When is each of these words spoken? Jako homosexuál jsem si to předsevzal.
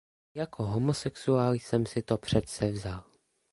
Jako 0.35 0.63
homosexuál 0.63 1.53
jsem 1.53 1.85
si 1.85 2.01
to 2.01 2.17
předsevzal. 2.17 3.03